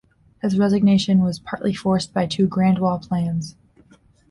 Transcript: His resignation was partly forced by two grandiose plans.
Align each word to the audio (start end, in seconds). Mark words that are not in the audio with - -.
His 0.41 0.57
resignation 0.57 1.19
was 1.21 1.37
partly 1.37 1.75
forced 1.75 2.11
by 2.11 2.25
two 2.25 2.47
grandiose 2.47 3.05
plans. 3.05 3.55